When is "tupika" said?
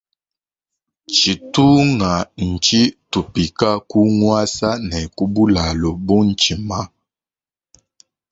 3.11-3.69